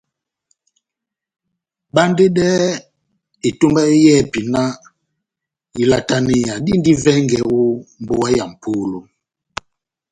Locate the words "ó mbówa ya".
7.55-8.45